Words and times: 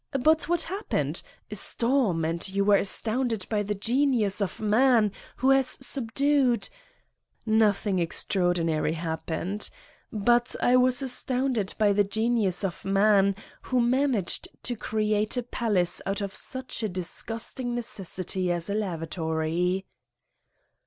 But 0.19 0.49
what 0.49 0.63
happened! 0.63 1.21
A 1.51 1.55
storm, 1.55 2.25
and 2.25 2.49
you 2.49 2.65
were 2.65 2.77
astounded 2.77 3.45
by 3.51 3.61
the 3.61 3.75
genius 3.75 4.41
of 4.41 4.59
man, 4.59 5.11
who 5.35 5.51
has 5.51 5.67
subdued" 5.67 6.69
"Nothing 7.45 7.99
extraordinary 7.99 8.93
happened. 8.93 9.69
But 10.11 10.55
I 10.59 10.75
was 10.75 11.01
51 11.01 11.09
Satan's 11.09 11.23
Diary 11.25 11.45
astounded 11.45 11.75
by 11.77 11.93
the 11.93 12.03
genius 12.03 12.63
of 12.63 12.83
man 12.83 13.35
who 13.61 13.79
managed 13.79 14.47
to 14.63 14.75
create 14.75 15.37
a 15.37 15.43
palace 15.43 16.01
out 16.07 16.19
of 16.21 16.33
such 16.33 16.81
a 16.81 16.89
disgusting 16.89 17.75
necessity 17.75 18.51
as 18.51 18.71
a 18.71 18.73
lavatory. 18.73 19.85